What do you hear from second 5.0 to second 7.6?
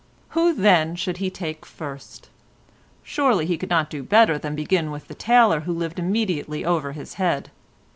the tailor who lived immediately over his head.